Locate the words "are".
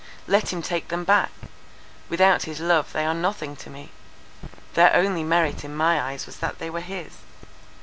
3.05-3.13